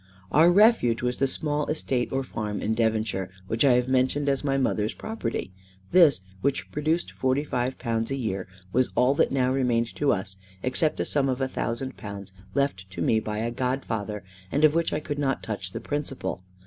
[0.31, 4.43] Our refuge was the small estate or farm in Devonshire, which I have mentioned as
[4.43, 5.51] my mother's property.
[5.91, 11.05] This, which produced £45 a year, was all that now remained to us, except a
[11.05, 15.43] sum of £1,000 left to me by a godfather, and of which I could not
[15.43, 16.41] touch the principal.